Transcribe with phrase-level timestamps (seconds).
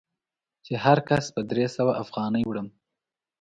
[0.65, 2.67] چې هر کس په درې سوه افغانۍ وړم.